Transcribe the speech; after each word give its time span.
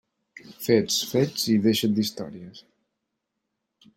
Fets, 0.67 0.95
fets, 1.11 1.43
i 1.55 1.59
deixa't 1.67 1.93
d'històries. 1.99 2.63